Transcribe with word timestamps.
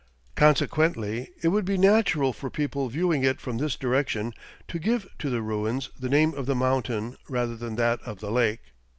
Consequently, 0.33 1.29
it 1.43 1.49
would 1.49 1.63
be 1.63 1.77
natural 1.77 2.33
for 2.33 2.49
people 2.49 2.89
viewing 2.89 3.23
it 3.23 3.39
from 3.39 3.59
this 3.59 3.75
direction 3.75 4.33
to 4.67 4.79
give 4.79 5.05
to 5.19 5.29
the 5.29 5.43
ruins 5.43 5.91
the 5.95 6.09
name 6.09 6.33
of 6.33 6.47
the 6.47 6.55
mountain 6.55 7.17
rather 7.29 7.55
than 7.55 7.75
that 7.75 8.01
of 8.01 8.19
the 8.19 8.31
lake. 8.31 8.61